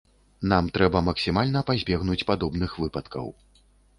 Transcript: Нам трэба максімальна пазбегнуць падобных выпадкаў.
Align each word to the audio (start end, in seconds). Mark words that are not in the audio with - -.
Нам 0.53 0.69
трэба 0.77 1.01
максімальна 1.09 1.61
пазбегнуць 1.69 2.27
падобных 2.31 2.71
выпадкаў. 2.85 3.29